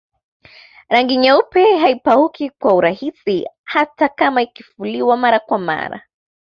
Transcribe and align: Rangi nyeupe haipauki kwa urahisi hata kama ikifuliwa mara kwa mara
Rangi 0.89 1.17
nyeupe 1.17 1.77
haipauki 1.77 2.49
kwa 2.49 2.73
urahisi 2.73 3.45
hata 3.63 4.09
kama 4.09 4.41
ikifuliwa 4.41 5.17
mara 5.17 5.39
kwa 5.39 5.59
mara 5.59 6.01